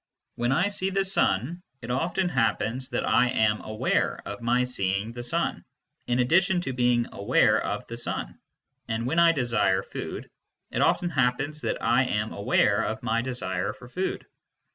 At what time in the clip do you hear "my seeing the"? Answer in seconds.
4.41-5.21